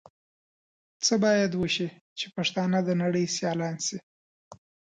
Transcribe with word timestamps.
څه 1.05 1.13
بايد 1.23 1.51
وشي 1.55 1.87
چې 2.17 2.25
پښتانهٔ 2.35 2.79
د 2.85 2.89
نړۍ 3.03 3.25
سيالان 3.35 3.75
شي؟ 3.85 3.97